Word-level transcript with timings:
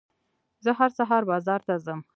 زه 0.63 0.71
هر 0.79 0.89
سهار 0.97 1.23
بازار 1.31 1.61
ته 1.67 1.75
ځم. 1.85 1.99